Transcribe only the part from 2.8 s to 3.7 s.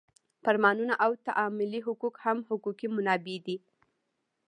منابع دي.